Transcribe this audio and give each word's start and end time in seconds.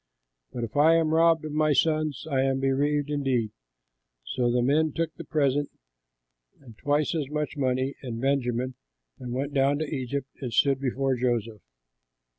But 0.51 0.63
if 0.63 0.75
I 0.75 0.95
am 0.95 1.13
robbed 1.13 1.45
of 1.45 1.51
my 1.51 1.73
sons, 1.73 2.25
I 2.31 2.41
am 2.41 2.59
bereaved 2.59 3.11
indeed!" 3.11 3.51
So 4.25 4.49
the 4.51 4.63
men 4.63 4.93
took 4.93 5.13
the 5.13 5.23
present 5.23 5.69
and 6.59 6.75
twice 6.75 7.13
as 7.13 7.29
much 7.29 7.55
money 7.55 7.93
and 8.01 8.19
Benjamin, 8.19 8.73
and 9.19 9.31
went 9.31 9.53
down 9.53 9.77
to 9.77 9.85
Egypt 9.95 10.27
and 10.41 10.51
stood 10.51 10.79
before 10.79 11.15
Joseph. 11.17 11.61